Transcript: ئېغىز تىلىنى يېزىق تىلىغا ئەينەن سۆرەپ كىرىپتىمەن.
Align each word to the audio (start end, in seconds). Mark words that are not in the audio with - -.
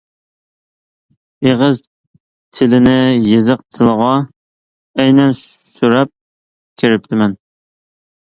ئېغىز 1.47 1.81
تىلىنى 2.59 2.95
يېزىق 3.33 3.61
تىلىغا 3.77 4.09
ئەينەن 5.03 5.37
سۆرەپ 5.41 6.13
كىرىپتىمەن. 6.83 7.37